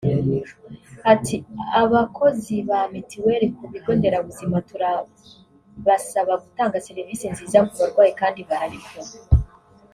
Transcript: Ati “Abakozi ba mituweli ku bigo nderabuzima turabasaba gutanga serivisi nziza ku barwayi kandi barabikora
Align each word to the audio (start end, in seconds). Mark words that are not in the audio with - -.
Ati 1.13 1.35
“Abakozi 1.81 2.55
ba 2.69 2.79
mituweli 2.93 3.47
ku 3.55 3.63
bigo 3.71 3.91
nderabuzima 3.97 4.57
turabasaba 4.69 6.33
gutanga 6.43 6.83
serivisi 6.87 7.23
nziza 7.33 7.59
ku 7.67 7.73
barwayi 7.81 8.11
kandi 8.21 8.39
barabikora 8.49 9.11